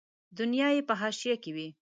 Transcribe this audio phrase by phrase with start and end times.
[0.39, 1.67] دنیا یې په حاشیه کې وي.